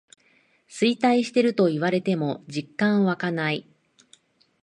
[0.67, 3.67] 衰退してると言われても実感わかない